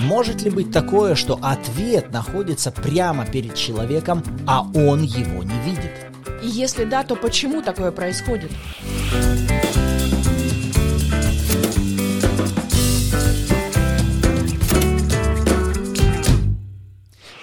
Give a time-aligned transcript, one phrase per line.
[0.00, 5.92] Может ли быть такое, что ответ находится прямо перед человеком, а он его не видит?
[6.42, 8.50] И если да, то почему такое происходит?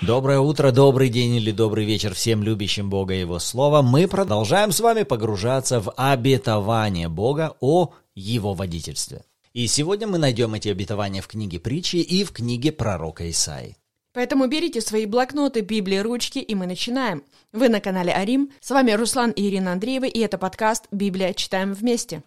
[0.01, 3.81] Доброе утро, добрый день или добрый вечер всем любящим Бога и Его Слово.
[3.81, 9.23] Мы продолжаем с вами погружаться в обетование Бога о Его водительстве.
[9.53, 13.75] И сегодня мы найдем эти обетования в книге притчи и в книге пророка Исаи.
[14.13, 17.23] Поэтому берите свои блокноты, Библии, ручки, и мы начинаем.
[17.51, 18.51] Вы на канале Арим.
[18.61, 21.33] С вами Руслан и Ирина Андреева, и это подкаст «Библия.
[21.33, 22.23] Читаем вместе».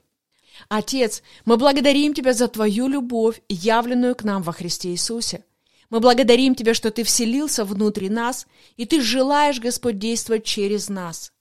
[0.69, 5.45] Отец, мы благодарим Тебя за Твою любовь, явленную к нам во Христе Иисусе.
[5.89, 11.33] Мы благодарим Тебя, что Ты вселился внутри нас, и Ты желаешь, Господь, действовать через нас.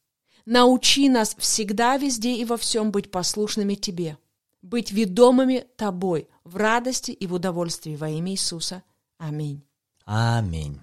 [0.45, 4.17] Научи нас всегда, везде и во всем быть послушными Тебе,
[4.63, 8.81] быть ведомыми Тобой в радости и в удовольствии во имя Иисуса.
[9.19, 9.61] Аминь.
[10.05, 10.79] Аминь.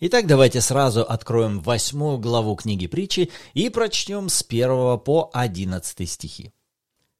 [0.00, 6.52] Итак, давайте сразу откроем восьмую главу книги притчи и прочтем с первого по одиннадцатый стихи.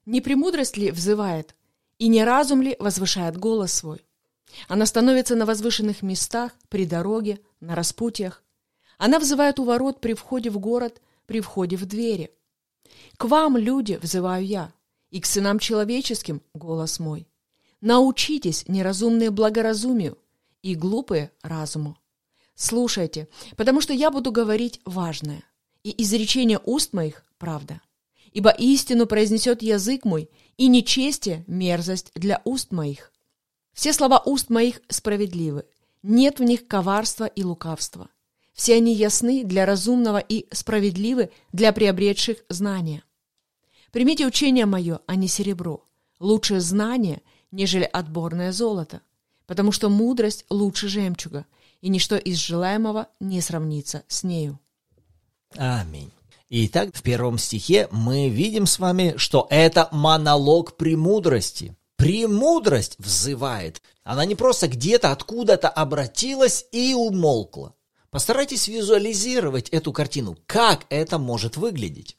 [0.04, 1.54] «Не премудрость ли взывает,
[1.98, 4.04] и не разум ли возвышает голос свой?
[4.68, 8.42] Она становится на возвышенных местах, при дороге, на распутьях.
[8.98, 12.30] Она взывает у ворот при входе в город, при входе в двери.
[13.16, 14.72] К вам, люди, взываю я,
[15.12, 17.28] и к сынам человеческим голос мой.
[17.80, 20.18] Научитесь, неразумные, благоразумию,
[20.62, 21.98] и глупые разуму.
[22.54, 25.44] Слушайте, потому что я буду говорить важное,
[25.84, 27.80] и изречение уст моих– правда.
[28.32, 33.12] Ибо истину произнесет язык мой, и нечестие– мерзость для уст моих.
[33.74, 35.64] Все слова уст моих справедливы,
[36.02, 38.08] нет в них коварства и лукавства.
[38.54, 43.02] Все они ясны для разумного и справедливы для приобретших знания.
[43.92, 45.84] Примите учение мое, а не серебро,
[46.18, 49.02] лучшее знание, нежели отборное золото,
[49.46, 51.46] потому что мудрость лучше жемчуга,
[51.80, 54.58] и ничто из желаемого не сравнится с нею.
[55.56, 56.10] Аминь.
[56.48, 63.80] Итак, в первом стихе мы видим с вами, что это монолог премудрости– Премудрость взывает.
[64.02, 67.76] Она не просто где-то откуда-то обратилась и умолкла.
[68.10, 70.36] Постарайтесь визуализировать эту картину.
[70.46, 72.16] Как это может выглядеть?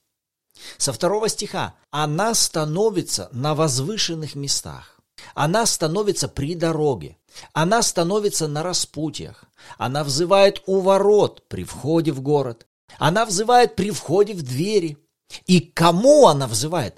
[0.78, 1.74] Со второго стиха.
[1.92, 5.00] Она становится на возвышенных местах.
[5.34, 7.18] Она становится при дороге.
[7.54, 9.46] Она становится на распутьях.
[9.78, 12.68] Она взывает у ворот при входе в город.
[12.98, 14.98] Она взывает при входе в двери.
[15.46, 16.98] И кому она взывает?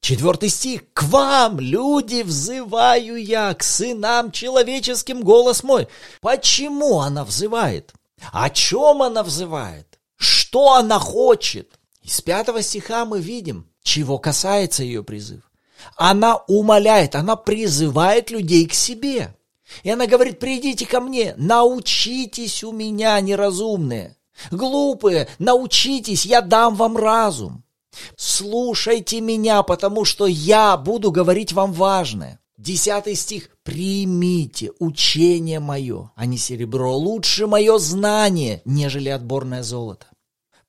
[0.00, 0.82] Четвертый стих.
[0.92, 5.88] «К вам, люди, взываю я, к сынам человеческим голос мой».
[6.20, 7.94] Почему она взывает?
[8.30, 9.98] О чем она взывает?
[10.16, 11.78] Что она хочет?
[12.04, 15.50] Из пятого стиха мы видим, чего касается ее призыв.
[15.96, 19.34] Она умоляет, она призывает людей к себе.
[19.82, 24.16] И она говорит, придите ко мне, научитесь у меня, неразумные.
[24.50, 27.64] Глупые, научитесь, я дам вам разум.
[28.16, 32.38] Слушайте меня, потому что я буду говорить вам важное.
[32.58, 33.50] Десятый стих.
[33.64, 36.94] «Примите учение мое, а не серебро.
[36.94, 40.06] Лучше мое знание, нежели отборное золото.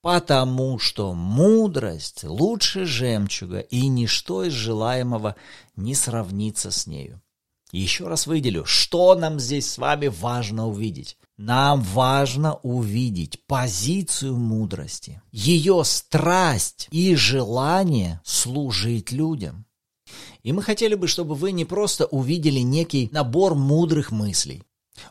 [0.05, 5.35] Потому что мудрость лучше жемчуга, и ничто из желаемого
[5.75, 7.23] не сравнится с нею».
[7.71, 11.17] Еще раз выделю, что нам здесь с вами важно увидеть.
[11.37, 19.65] Нам важно увидеть позицию мудрости, ее страсть и желание служить людям.
[20.43, 24.61] И мы хотели бы, чтобы вы не просто увидели некий набор мудрых мыслей.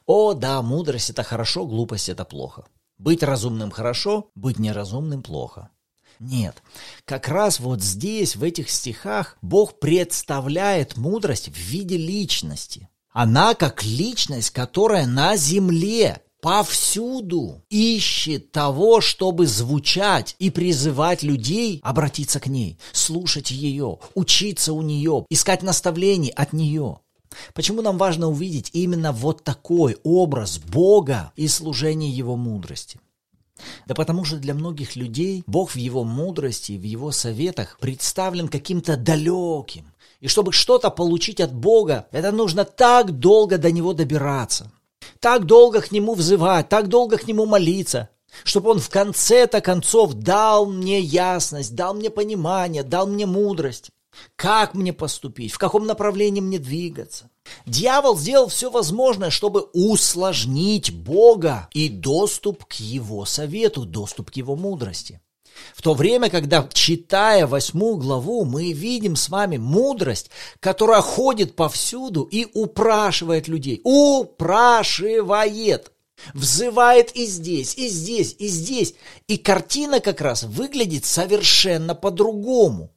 [0.07, 2.65] О, да, мудрость это хорошо, глупость это плохо.
[3.05, 5.71] Быть разумным хорошо, быть неразумным плохо.
[6.19, 6.63] Нет,
[7.05, 13.85] как раз вот здесь, в этих стихах, Бог представляет мудрость в виде личности– она как
[13.85, 22.77] личность, которая на земле повсюду ищет того, чтобы звучать и призывать людей обратиться к ней,
[22.93, 26.99] слушать ее, учиться у нее, искать наставлений от нее.
[27.53, 33.01] Почему нам важно увидеть именно вот такой образ Бога и служение Его мудрости?
[33.87, 38.97] Да потому что для многих людей Бог в Его мудрости, в Его советах представлен каким-то
[38.97, 44.73] далеким, и чтобы что-то получить от Бога, это нужно так долго до Него добираться,
[45.21, 48.09] так долго к Нему взывать, так долго к Нему молиться,
[48.43, 53.91] чтобы Он в конце-то концов дал мне ясность, дал мне понимание, дал мне мудрость.
[54.37, 57.31] Как мне поступить, в каком направлении мне двигаться.
[57.67, 64.57] Дьявол сделал все возможное, чтобы усложнить Бога и доступ к Его совету, доступ к Его
[64.57, 65.21] мудрости.
[65.75, 72.23] В то время, когда, читая восьмую главу, мы видим с вами мудрость, которая ходит повсюду
[72.23, 73.81] и упрашивает людей.
[73.85, 75.91] Упрашивает.
[76.33, 78.95] Взывает и здесь, и здесь, и здесь.
[79.27, 82.91] И картина как раз выглядит совершенно по-другому.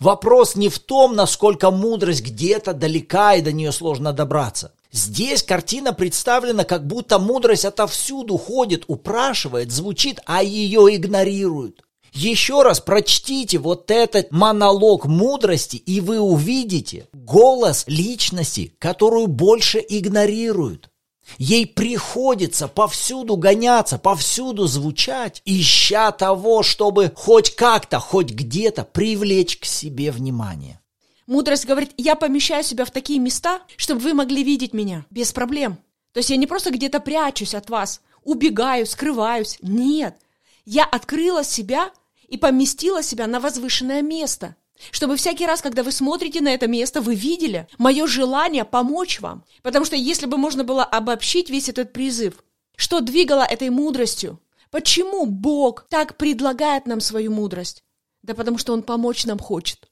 [0.00, 4.72] Вопрос не в том, насколько мудрость где-то далека и до нее сложно добраться.
[4.90, 11.82] Здесь картина представлена, как будто мудрость отовсюду ходит, упрашивает, звучит, а ее игнорируют.
[12.12, 20.88] Еще раз прочтите вот этот монолог мудрости, и вы увидите голос личности, которую больше игнорируют.
[21.36, 29.64] Ей приходится повсюду гоняться, повсюду звучать, ища того, чтобы хоть как-то, хоть где-то привлечь к
[29.64, 30.80] себе внимание.
[31.26, 35.78] Мудрость говорит, я помещаю себя в такие места, чтобы вы могли видеть меня без проблем.
[36.12, 39.58] То есть я не просто где-то прячусь от вас, убегаю, скрываюсь.
[39.60, 40.16] Нет,
[40.64, 41.90] я открыла себя
[42.28, 44.56] и поместила себя на возвышенное место–
[44.90, 49.44] чтобы всякий раз, когда вы смотрите на это место, вы видели мое желание помочь вам.
[49.62, 52.44] Потому что если бы можно было обобщить весь этот призыв,
[52.76, 54.40] что двигало этой мудростью?
[54.70, 57.84] Почему Бог так предлагает нам свою мудрость?
[58.22, 59.88] Да потому что Он помочь нам хочет.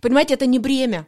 [0.00, 1.06] Понимаете, это не бремя,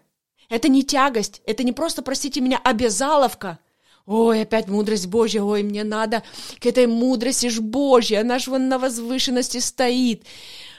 [0.48, 3.58] это не тягость, это не просто, простите меня, обязаловка.
[4.04, 6.22] Ой, опять мудрость Божья, ой, мне надо
[6.60, 10.24] к этой мудрости ж Божьей, она ж вон на возвышенности стоит.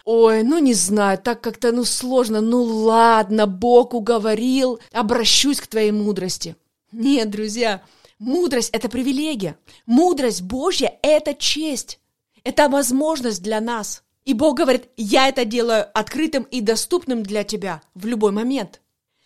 [0.09, 5.92] Ой, ну не знаю, так как-то, ну сложно, ну ладно, Бог уговорил, обращусь к твоей
[5.92, 6.56] мудрости.
[6.94, 7.83] Нет, друзья,
[8.18, 9.57] мудрость– это привилегия.
[9.86, 12.00] Мудрость Божья– это честь.
[12.45, 14.01] Это возможность для нас.
[14.24, 18.80] И Бог говорит, я это делаю открытым и доступным для тебя в любой момент.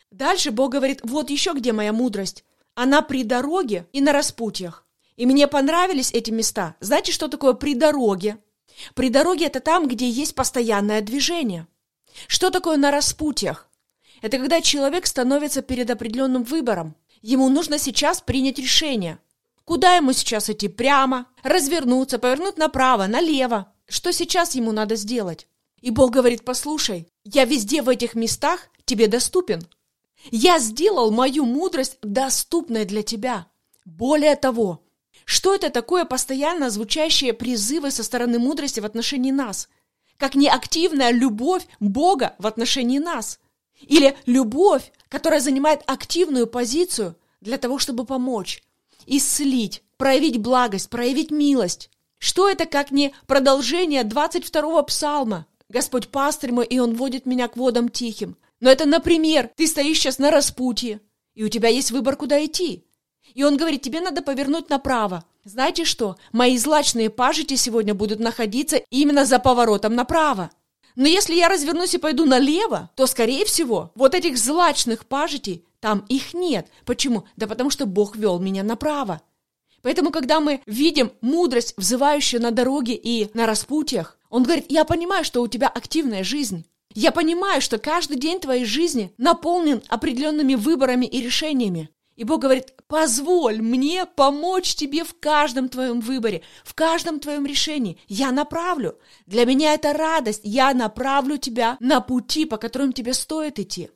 [0.09, 2.43] Дальше Бог говорит, вот еще где моя мудрость.
[2.73, 4.87] Она при дороге и на распутьях.
[5.15, 6.75] И мне понравились эти места.
[6.79, 8.39] Знаете, что такое при дороге?
[8.95, 11.67] При дороге это там, где есть постоянное движение.
[12.27, 13.69] Что такое на распутьях?
[14.21, 16.95] Это когда человек становится перед определенным выбором.
[17.21, 19.19] Ему нужно сейчас принять решение.
[19.65, 20.67] Куда ему сейчас идти?
[20.67, 23.73] Прямо, развернуться, повернуть направо, налево.
[23.87, 25.47] Что сейчас ему надо сделать?
[25.81, 29.67] И Бог говорит, послушай, я везде в этих местах тебе доступен.
[30.29, 33.47] Я сделал мою мудрость доступной для тебя.
[33.85, 34.83] Более того,
[35.31, 39.69] что это такое постоянно звучащие призывы со стороны мудрости в отношении нас?
[40.17, 43.39] Как неактивная любовь Бога в отношении нас?
[43.79, 48.61] Или любовь, которая занимает активную позицию для того, чтобы помочь,
[49.05, 51.89] исцелить, проявить благость, проявить милость?
[52.17, 55.45] Что это как не продолжение 22-го псалма?
[55.69, 58.35] Господь пастырь мой, и Он водит меня к водам тихим.
[58.59, 60.99] Но это, например, ты стоишь сейчас на распутье,
[61.35, 62.83] и у тебя есть выбор, куда идти.
[63.33, 65.23] И он говорит, тебе надо повернуть направо.
[65.43, 66.17] Знаете что?
[66.31, 70.51] Мои злачные пажити сегодня будут находиться именно за поворотом направо.
[70.95, 76.05] Но если я развернусь и пойду налево, то, скорее всего, вот этих злачных пажитей там
[76.09, 76.67] их нет.
[76.85, 77.25] Почему?
[77.37, 79.21] Да потому что Бог вел меня направо.
[79.81, 85.25] Поэтому, когда мы видим мудрость, взывающую на дороге и на распутьях, он говорит, я понимаю,
[85.25, 86.65] что у тебя активная жизнь.
[86.93, 91.89] Я понимаю, что каждый день твоей жизни наполнен определенными выборами и решениями.
[92.15, 97.97] И Бог говорит, позволь мне помочь тебе в каждом твоем выборе, в каждом твоем решении.
[98.07, 98.99] Я направлю.
[99.25, 100.41] Для меня это радость.
[100.43, 103.89] Я направлю тебя на пути, по которым тебе стоит идти.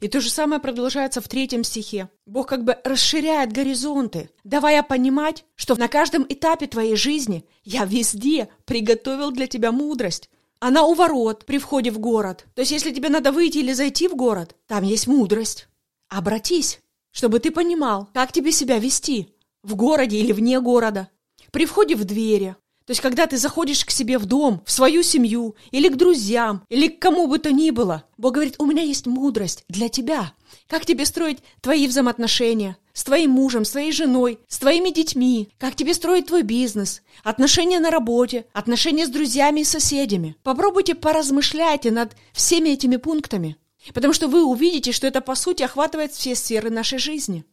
[0.00, 2.10] И то же самое продолжается в третьем стихе.
[2.26, 8.48] Бог как бы расширяет горизонты, давая понимать, что на каждом этапе твоей жизни я везде
[8.64, 10.30] приготовил для тебя мудрость.
[10.58, 12.46] Она у ворот при входе в город.
[12.54, 15.68] То есть, если тебе надо выйти или зайти в город, там есть мудрость.
[16.08, 16.80] Обратись
[17.14, 19.28] чтобы ты понимал, как тебе себя вести
[19.62, 21.08] в городе или вне города,
[21.52, 22.56] при входе в двери.
[22.86, 26.64] То есть, когда ты заходишь к себе в дом, в свою семью, или к друзьям,
[26.68, 30.34] или к кому бы то ни было, Бог говорит, у меня есть мудрость для тебя.
[30.66, 35.76] Как тебе строить твои взаимоотношения с твоим мужем, с твоей женой, с твоими детьми, как
[35.76, 40.36] тебе строить твой бизнес, отношения на работе, отношения с друзьями и соседями.
[40.42, 43.56] Попробуйте поразмышляйте над всеми этими пунктами.
[43.92, 47.44] Потому что вы увидите, что это по сути охватывает все сферы нашей жизни.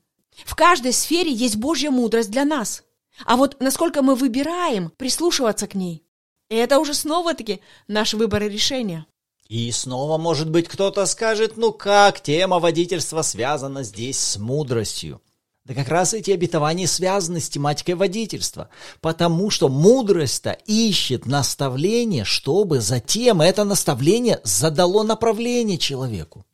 [0.46, 2.84] В каждой сфере есть Божья мудрость для нас.
[3.26, 6.04] А вот насколько мы выбираем прислушиваться к ней,
[6.50, 9.06] это уже снова-таки наш выбор и решение.
[9.48, 15.22] И снова, может быть, кто-то скажет, ну как тема водительства связана здесь с мудростью.
[15.66, 22.82] Да как раз эти обетования связаны с тематикой водительства, потому что мудрость-то ищет наставление, чтобы
[22.82, 26.46] затем это наставление задало направление человеку.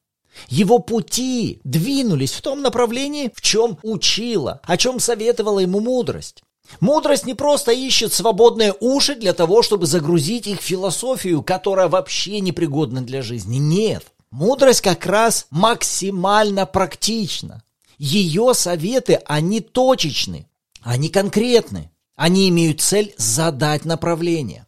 [0.50, 6.44] Его пути двинулись в том направлении, в чем учила, о чем советовала ему мудрость.
[6.82, 13.02] Мудрость не просто ищет свободные уши для того, чтобы загрузить их философию, которая вообще непригодна
[13.02, 13.58] для жизни.
[13.58, 14.04] Нет.
[14.32, 17.64] Мудрость как раз максимально практична.
[17.98, 20.48] Ее советы, они точечны,
[20.82, 21.92] они конкретны.
[22.18, 24.66] Они имеют цель задать направление.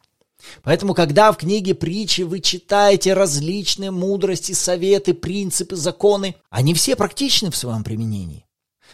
[0.64, 7.50] Поэтому, когда в книге притчи вы читаете различные мудрости, советы, принципы, законы, они все практичны
[7.50, 8.46] в своем применении.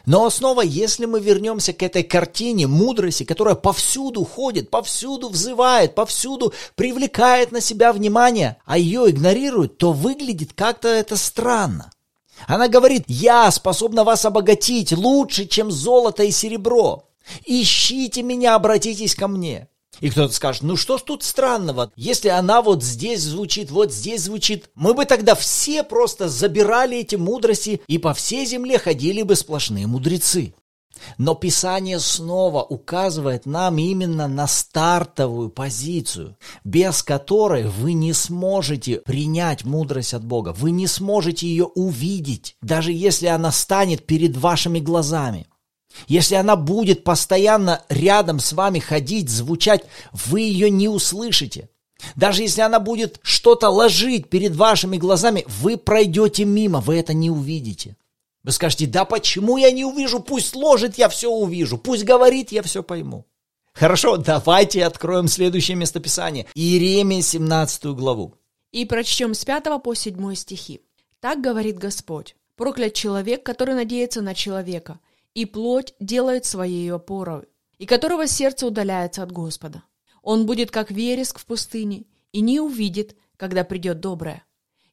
[0.06, 6.54] Но снова, если мы вернемся к этой картине мудрости, которая повсюду ходит, повсюду взывает, повсюду
[6.76, 11.92] привлекает на себя внимание, а ее игнорируют, то выглядит как-то это странно.
[12.48, 17.10] Она говорит, я способна вас обогатить лучше, чем золото и серебро.
[17.46, 19.68] Ищите меня, обратитесь ко мне.
[20.02, 24.24] И кто-то скажет, ну что ж тут странного, если она вот здесь звучит, вот здесь
[24.24, 29.36] звучит, мы бы тогда все просто забирали эти мудрости и по всей земле ходили бы
[29.36, 30.54] сплошные мудрецы.
[31.18, 39.66] Но Писание снова указывает нам именно на стартовую позицию, без которой вы не сможете принять
[39.66, 45.48] мудрость от Бога, вы не сможете ее увидеть, даже если она станет перед вашими глазами.
[46.08, 51.70] Если она будет постоянно рядом с вами ходить, звучать, вы ее не услышите.
[52.16, 57.30] Даже если она будет что-то ложить перед вашими глазами, вы пройдете мимо, вы это не
[57.30, 57.96] увидите.
[58.46, 60.20] Вы скажете, да почему я не увижу?
[60.20, 61.80] Пусть ложит, я все увижу.
[61.80, 63.26] Пусть говорит, я все пойму.
[63.74, 66.46] Хорошо, давайте откроем следующее местописание.
[66.54, 68.36] Иеремия, 17 главу.
[68.72, 70.82] И прочтем с 5 по 7 стихи.
[71.20, 72.36] Так говорит Господь.
[72.56, 75.00] Проклят человек, который надеется на человека,
[75.34, 77.48] и плоть делает своей опорой,
[77.80, 79.82] и которого сердце удаляется от Господа.
[80.22, 84.44] Он будет как вереск в пустыне, и не увидит, когда придет доброе,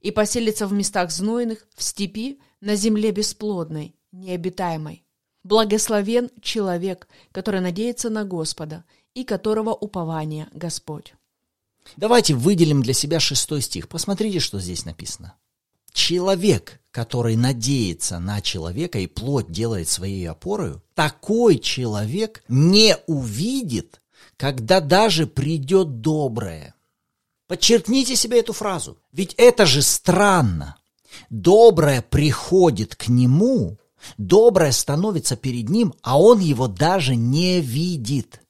[0.03, 5.05] и поселится в местах знойных, в степи, на земле бесплодной, необитаемой.
[5.45, 11.15] Благословен человек, который надеется на Господа, и которого упование Господь.
[11.97, 13.89] Давайте выделим для себя шестой стих.
[13.89, 15.35] Посмотрите, что здесь написано.
[15.93, 24.01] Человек, который надеется на человека и плоть делает своей опорой, такой человек не увидит,
[24.37, 26.75] когда даже придет доброе.
[27.53, 30.79] Подчеркните себе эту фразу, ведь это же странно.
[31.29, 33.77] Доброе приходит к нему,
[34.17, 38.41] доброе становится перед ним, а он его даже не видит.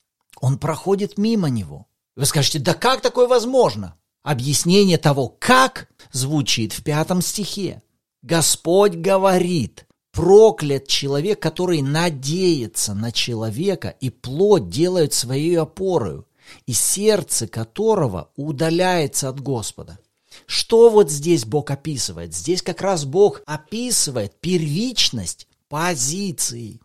[0.41, 1.89] Он проходит мимо него.
[2.15, 3.97] Вы скажете, да как такое возможно?
[4.23, 7.83] Объяснение того, как, звучит в пятом стихе.
[8.23, 16.25] Господь говорит, проклят человек, который надеется на человека и плоть делает своей опорою,
[16.67, 19.99] и сердце которого удаляется от Господа.
[20.47, 22.35] Что вот здесь Бог описывает?
[22.35, 26.81] Здесь как раз Бог описывает первичность позиции.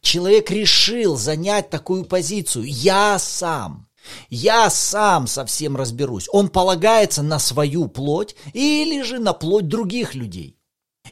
[0.00, 2.64] Человек решил занять такую позицию.
[2.66, 3.88] Я сам.
[4.28, 6.28] Я сам совсем разберусь.
[6.30, 10.58] Он полагается на свою плоть или же на плоть других людей.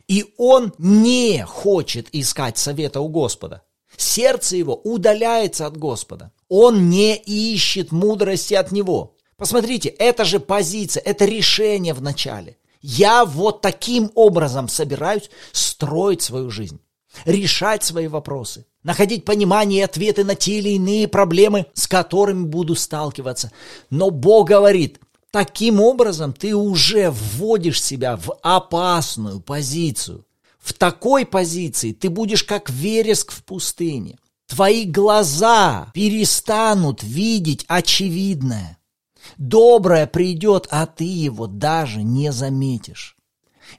[0.09, 3.63] И он не хочет искать совета у Господа.
[3.97, 6.33] Сердце его удаляется от Господа.
[6.49, 9.17] Он не ищет мудрости от него.
[9.37, 12.57] Посмотрите, это же позиция, это решение в начале.
[12.81, 16.81] Я вот таким образом собираюсь строить свою жизнь,
[17.25, 22.75] решать свои вопросы находить понимание и ответы на те или иные проблемы, с которыми буду
[22.75, 23.53] сталкиваться.
[23.91, 24.99] Но Бог говорит,
[25.31, 30.25] таким образом ты уже вводишь себя в опасную позицию.
[30.63, 34.19] В такой позиции ты будешь как вереск в пустыне.
[34.47, 38.79] Твои глаза перестанут видеть очевидное.
[39.37, 43.17] Доброе придет, а ты его даже не заметишь.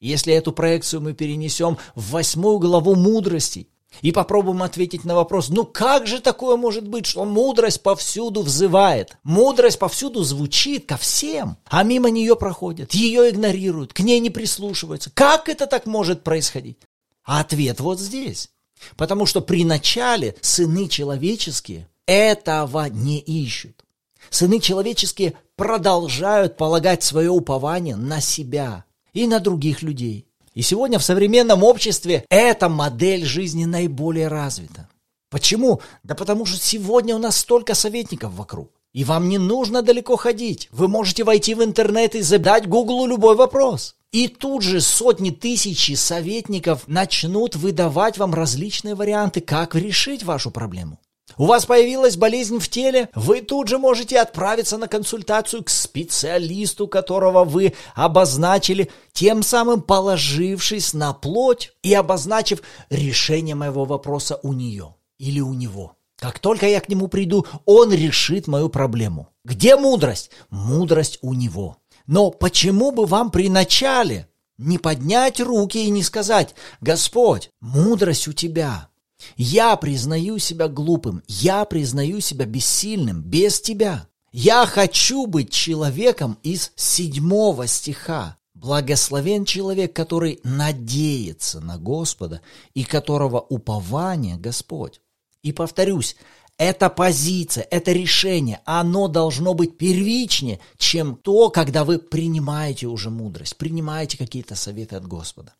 [0.00, 3.68] Если эту проекцию мы перенесем в восьмую главу мудрости,
[4.02, 9.16] и попробуем ответить на вопрос, ну как же такое может быть, что мудрость повсюду взывает?
[9.22, 15.10] Мудрость повсюду звучит ко всем, а мимо нее проходят, ее игнорируют, к ней не прислушиваются.
[15.12, 16.78] Как это так может происходить?
[17.24, 18.50] А ответ вот здесь.
[18.96, 23.84] Потому что при начале сыны человеческие этого не ищут.
[24.30, 30.26] Сыны человеческие продолжают полагать свое упование на себя и на других людей.
[30.54, 34.88] И сегодня в современном обществе эта модель жизни наиболее развита.
[35.30, 35.80] Почему?
[36.04, 38.70] Да потому что сегодня у нас столько советников вокруг.
[38.92, 40.68] И вам не нужно далеко ходить.
[40.70, 43.96] Вы можете войти в интернет и задать Гуглу любой вопрос.
[44.12, 51.00] И тут же сотни тысяч советников начнут выдавать вам различные варианты, как решить вашу проблему.
[51.36, 56.86] У вас появилась болезнь в теле, вы тут же можете отправиться на консультацию к специалисту,
[56.86, 64.94] которого вы обозначили, тем самым положившись на плоть и обозначив решение моего вопроса у нее
[65.18, 65.96] или у него.
[66.18, 69.28] Как только я к нему приду, он решит мою проблему.
[69.44, 70.30] Где мудрость?
[70.50, 71.78] Мудрость у него.
[72.06, 78.32] Но почему бы вам при начале не поднять руки и не сказать, «Господь, мудрость у
[78.32, 78.88] Тебя,
[79.36, 84.06] я признаю себя глупым, я признаю себя бессильным без Тебя.
[84.32, 88.36] Я хочу быть человеком из седьмого стиха.
[88.54, 92.40] Благословен человек, который надеется на Господа
[92.72, 95.00] и которого упование Господь.
[95.42, 96.16] И повторюсь,
[96.56, 103.56] эта позиция, это решение, оно должно быть первичнее, чем то, когда вы принимаете уже мудрость,
[103.56, 105.54] принимаете какие-то советы от Господа.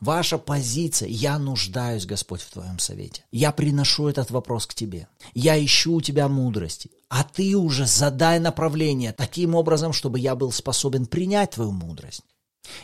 [0.00, 3.24] Ваша позиция «Я нуждаюсь, Господь, в Твоем совете».
[3.32, 5.08] Я приношу этот вопрос к Тебе.
[5.34, 6.90] Я ищу у Тебя мудрости.
[7.08, 12.22] А Ты уже задай направление таким образом, чтобы я был способен принять Твою мудрость.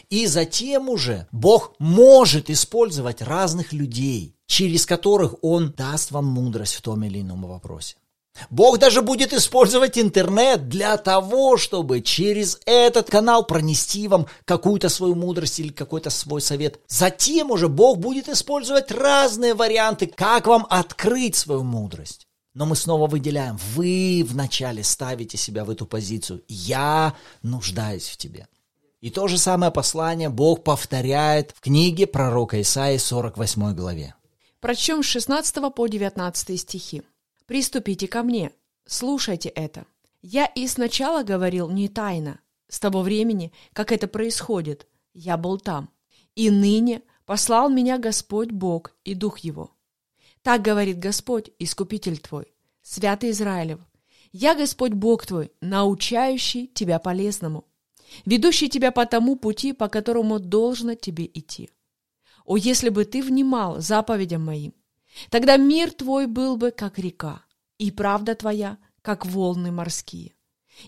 [0.09, 6.83] И затем уже Бог может использовать разных людей, через которых Он даст вам мудрость в
[6.83, 7.97] том или ином вопросе.
[8.49, 15.15] Бог даже будет использовать интернет для того, чтобы через этот канал пронести вам какую-то свою
[15.15, 16.81] мудрость или какой-то свой совет.
[16.89, 22.27] Затем уже Бог будет использовать разные варианты, как вам открыть свою мудрость.
[22.55, 26.43] Но мы снова выделяем, вы вначале ставите себя в эту позицию.
[26.49, 28.49] Я нуждаюсь в тебе.
[29.01, 34.15] И то же самое послание Бог повторяет в книге пророка Исаии 48 главе.
[34.61, 37.03] Прочтем с 16 по 19 стихи.
[37.51, 38.53] «Приступите ко мне,
[38.87, 39.85] слушайте это.
[40.23, 42.39] Я и сначала говорил не тайно,
[42.69, 45.91] с того времени, как это происходит, я был там.
[46.37, 49.73] И ныне послал меня Господь Бог и Дух Его.
[50.43, 53.81] Так говорит Господь, Искупитель твой, Святый Израилев.
[54.31, 57.65] Я Господь Бог твой, научающий тебя полезному,
[58.25, 61.69] ведущий тебя по тому пути, по которому должно тебе идти.
[62.45, 64.73] О, если бы ты внимал заповедям моим,
[65.29, 67.45] тогда мир твой был бы, как река,
[67.79, 70.35] и правда твоя, как волны морские.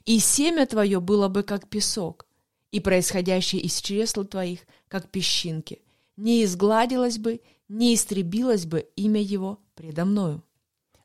[0.04, 2.26] И семя твое было бы, как песок,
[2.70, 5.82] и происходящее из чресл твоих, как песчинки.
[6.16, 10.42] Не изгладилось бы, не истребилось бы имя его предо мною.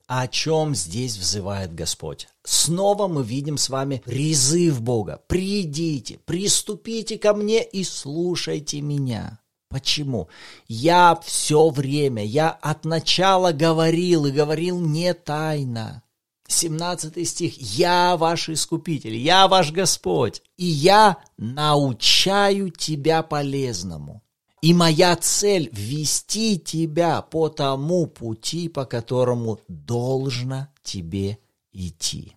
[0.08, 2.30] О чем здесь взывает Господь?
[2.44, 5.22] Снова мы видим с вами призыв Бога.
[5.28, 9.42] Придите, приступите ко мне и слушайте меня.
[9.70, 10.30] Почему?
[10.68, 16.04] Я все время, я от начала говорил и говорил не тайно.
[16.48, 17.58] 17 стих.
[17.58, 24.24] «Я ваш Искупитель, я ваш Господь, и я научаю тебя полезному.
[24.62, 31.38] И моя цель– вести тебя по тому пути, по которому должно тебе
[31.74, 32.34] идти».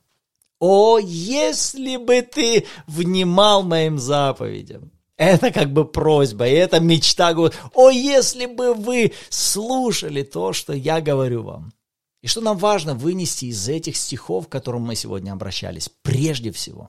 [0.59, 4.93] О, если бы ты внимал моим заповедям!
[5.21, 7.37] Это как бы просьба, и это мечта.
[7.75, 11.75] О, если бы вы слушали то, что я говорю вам.
[12.23, 15.91] И что нам важно вынести из этих стихов, к которым мы сегодня обращались?
[16.01, 16.89] Прежде всего,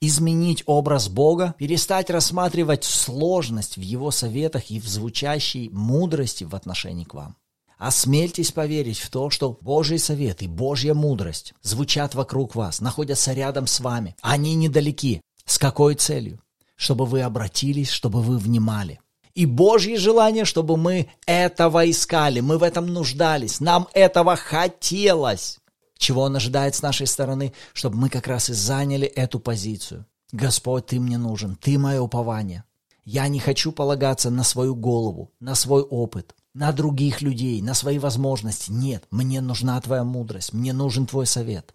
[0.00, 7.04] изменить образ Бога, перестать рассматривать сложность в Его советах и в звучащей мудрости в отношении
[7.04, 7.36] к вам.
[7.76, 13.66] Осмельтесь поверить в то, что Божий совет и Божья мудрость звучат вокруг вас, находятся рядом
[13.66, 14.16] с вами.
[14.22, 15.20] Они недалеки.
[15.44, 16.40] С какой целью?
[16.76, 19.00] Чтобы вы обратились, чтобы вы внимали.
[19.34, 25.58] И Божье желание, чтобы мы этого искали, мы в этом нуждались, нам этого хотелось.
[25.98, 27.52] Чего Он ожидает с нашей стороны?
[27.72, 30.06] Чтобы мы как раз и заняли эту позицию.
[30.32, 32.64] Господь, Ты мне нужен, Ты мое упование.
[33.04, 37.98] Я не хочу полагаться на свою голову, на свой опыт, на других людей, на свои
[37.98, 38.70] возможности.
[38.70, 41.74] Нет, мне нужна Твоя мудрость, мне нужен Твой совет.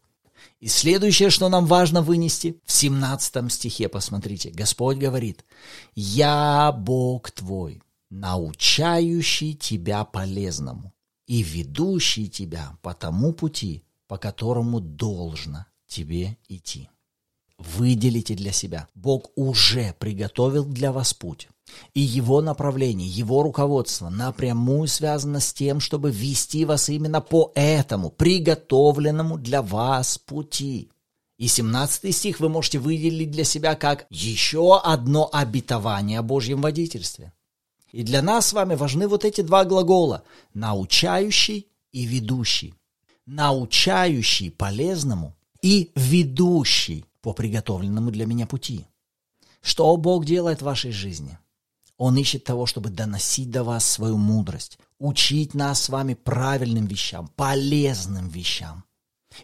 [0.59, 5.43] И следующее, что нам важно вынести, в 17 стихе, посмотрите, Господь говорит,
[5.95, 10.93] «Я Бог твой, научающий тебя полезному
[11.25, 16.89] и ведущий тебя по тому пути, по которому должно тебе идти».
[17.57, 18.87] Выделите для себя.
[18.95, 21.47] Бог уже приготовил для вас путь.
[21.93, 28.09] И его направление, его руководство напрямую связано с тем, чтобы вести вас именно по этому
[28.09, 30.89] приготовленному для вас пути.
[31.37, 37.33] И 17 стих вы можете выделить для себя как еще одно обетование о Божьем водительстве.
[37.91, 42.75] И для нас с вами важны вот эти два глагола– научающий и ведущий.
[43.25, 48.85] Научающий полезному и ведущий по приготовленному для меня пути.
[49.61, 51.37] Что Бог делает в вашей жизни?
[52.03, 57.27] Он ищет того, чтобы доносить до вас свою мудрость, учить нас с вами правильным вещам,
[57.35, 58.85] полезным вещам.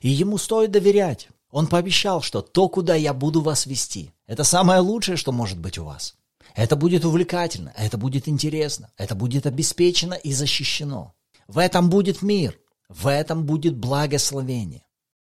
[0.01, 1.29] И ему стоит доверять.
[1.51, 5.77] Он пообещал, что то, куда я буду вас вести, это самое лучшее, что может быть
[5.77, 6.15] у вас.
[6.55, 11.13] Это будет увлекательно, это будет интересно, это будет обеспечено и защищено.
[11.47, 12.59] В этом будет мир.
[12.89, 14.86] В этом будет благословение.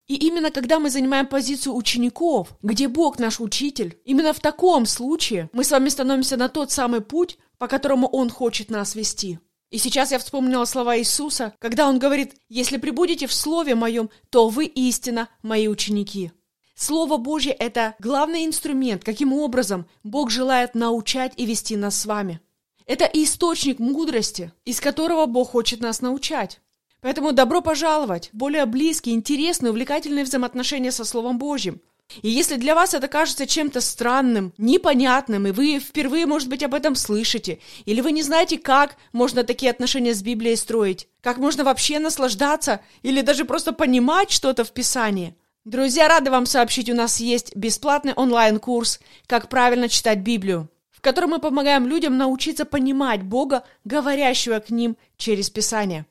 [0.06, 5.48] И именно когда мы занимаем позицию учеников, где Бог наш учитель, именно в таком случае
[5.52, 9.38] мы с вами становимся на тот самый путь, по которому Он хочет нас вести.
[9.70, 14.48] И сейчас я вспомнила слова Иисуса, когда Он говорит, «Если прибудете в Слове Моем, то
[14.48, 16.32] вы истинно Мои ученики».
[16.76, 22.40] Слово Божье– это главный инструмент, каким образом Бог желает научать и вести нас с вами.
[22.86, 26.60] Это источник мудрости, из которого Бог хочет нас научать.
[27.04, 31.82] Поэтому добро пожаловать в более близкие, интересные, увлекательные взаимоотношения со Словом Божьим.
[32.22, 36.72] И если для вас это кажется чем-то странным, непонятным, и вы впервые, может быть, об
[36.72, 41.62] этом слышите, или вы не знаете, как можно такие отношения с Библией строить, как можно
[41.62, 45.36] вообще наслаждаться, или даже просто понимать что-то в Писании,
[45.66, 51.32] друзья, рады вам сообщить, у нас есть бесплатный онлайн-курс «Как правильно читать Библию», в котором
[51.32, 56.06] мы помогаем людям научиться понимать Бога, говорящего к ним через Писание.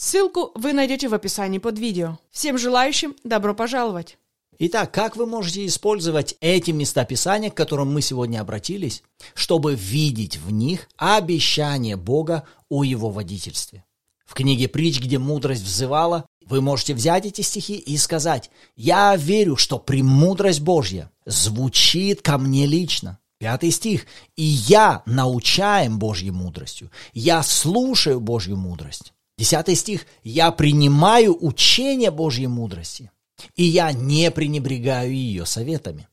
[0.00, 2.20] Ссылку вы найдете в описании под видео.
[2.30, 4.16] Всем желающим добро пожаловать!
[4.60, 9.02] Итак, как вы можете использовать эти места Писания, к которым мы сегодня обратились,
[9.34, 13.84] чтобы видеть в них обещание Бога о Его водительстве?
[14.24, 19.56] В книге «Притч», где мудрость взывала, вы можете взять эти стихи и сказать, «Я верю,
[19.56, 23.18] что премудрость Божья звучит ко мне лично».
[23.38, 24.06] Пятый стих.
[24.36, 29.12] «И я научаем Божьей мудростью, я слушаю Божью мудрость».
[29.38, 30.04] Десятый стих.
[30.24, 33.12] «Я принимаю учение Божьей мудрости,
[33.54, 36.08] и я не пренебрегаю ее советами».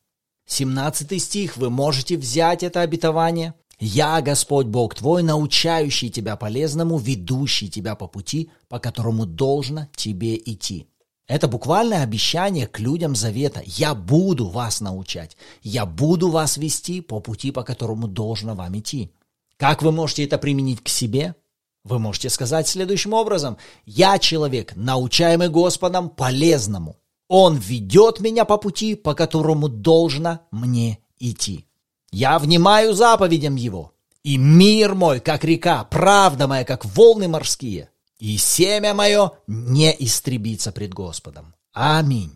[0.48, 1.58] Семнадцатый стих.
[1.58, 3.56] Вы можете взять это обетование.
[3.80, 10.38] «Я, Господь Бог твой, научающий тебя полезному, ведущий тебя по пути, по которому должно тебе
[10.38, 10.88] идти».
[11.28, 13.64] Это буквальное обещание к людям завета.
[13.66, 15.36] Я буду вас научать.
[15.64, 19.12] Я буду вас вести по пути, по которому должно вам идти.
[19.58, 21.34] Как вы можете это применить к себе?
[21.86, 23.58] Вы можете сказать следующим образом.
[23.86, 26.98] «Я человек, научаемый Господом полезному.
[27.28, 31.68] Он ведет меня по пути, по которому должно мне идти.
[32.12, 33.94] Я внимаю заповедям Его,
[34.24, 40.72] и мир мой, как река, правда моя, как волны морские, и семя мое не истребится
[40.72, 41.54] пред Господом.
[41.72, 42.36] Аминь».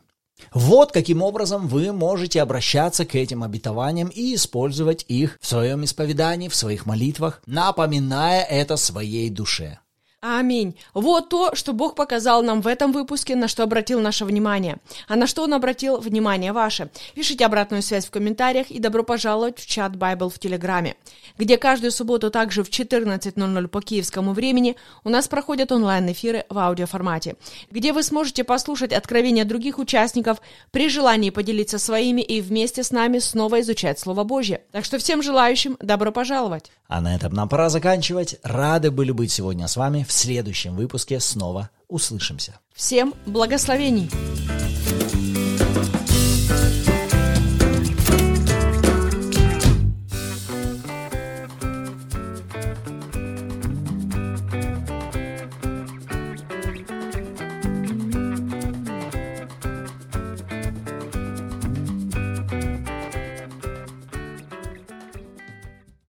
[0.54, 6.50] Вот каким образом вы можете обращаться к этим обетованиям и использовать их в своем исповедании,
[6.50, 9.80] в своих молитвах, напоминая это своей душе.
[10.22, 10.76] Аминь.
[10.94, 14.78] Вот то, что Бог показал нам в этом выпуске, на что обратил наше внимание.
[15.08, 16.90] А на что Он обратил внимание ваше?
[17.16, 20.98] Пишите обратную связь в комментариях и добро пожаловать в чат Bible в Телеграме,
[21.38, 27.38] где каждую субботу также в 14.00 по киевскому времени у нас проходят онлайн-эфиры в аудиоформате,
[27.72, 33.20] где вы сможете послушать откровения других участников при желании поделиться своими и вместе с нами
[33.20, 34.64] снова изучать Слово Божье.
[34.74, 36.72] Так что всем желающим добро пожаловать.
[36.90, 38.38] А на этом нам пора заканчивать.
[38.44, 42.60] Рады были быть сегодня с вами в следующем выпуске снова услышимся.
[42.74, 44.10] Всем благословений!